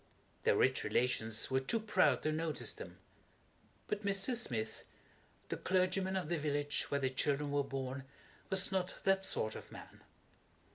[0.45, 2.97] Their rich relations were too proud to notice them.
[3.87, 4.33] But Mr.
[4.35, 4.83] Smith,
[5.49, 8.05] the clergyman of the village where the children were born,
[8.49, 10.01] was not that sort of a man.